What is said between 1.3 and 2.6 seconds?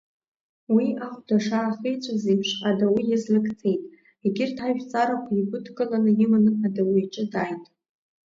шаахиҵәаз еиԥш